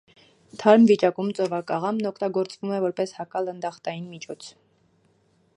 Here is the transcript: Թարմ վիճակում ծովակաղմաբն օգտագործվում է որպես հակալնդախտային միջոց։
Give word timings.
Թարմ 0.61 0.87
վիճակում 0.91 1.29
ծովակաղմաբն 1.39 2.09
օգտագործվում 2.11 2.73
է 2.79 2.83
որպես 2.87 3.15
հակալնդախտային 3.21 4.13
միջոց։ 4.15 4.53